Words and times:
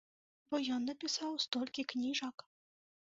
Бо 0.53 0.59
ён 0.77 0.87
напісаў 0.91 1.37
столькі 1.45 1.81
кніжак! 1.93 2.37